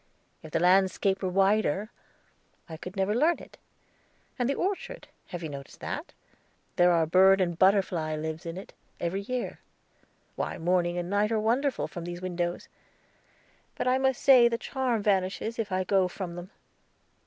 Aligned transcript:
If 0.41 0.49
the 0.49 0.59
landscape 0.59 1.21
were 1.21 1.29
wider, 1.29 1.91
I 2.67 2.75
could 2.75 2.95
never 2.95 3.13
learn 3.13 3.37
it. 3.37 3.59
And 4.39 4.49
the 4.49 4.55
orchard 4.55 5.07
have 5.27 5.43
you 5.43 5.49
noticed 5.49 5.79
that? 5.81 6.13
There 6.75 6.91
are 6.91 7.05
bird 7.05 7.39
and 7.39 7.55
butterfly 7.59 8.15
lives 8.15 8.47
in 8.47 8.57
it, 8.57 8.73
every 8.99 9.21
year. 9.21 9.59
Why, 10.35 10.57
morning 10.57 10.97
and 10.97 11.07
night 11.07 11.31
are 11.31 11.39
wonderful 11.39 11.87
from 11.87 12.05
these 12.05 12.19
windows. 12.19 12.67
But 13.75 13.87
I 13.87 13.99
must 13.99 14.23
say 14.23 14.47
the 14.47 14.57
charm 14.57 15.03
vanishes 15.03 15.59
if 15.59 15.71
I 15.71 15.83
go 15.83 16.07
from 16.07 16.33
them. 16.33 16.49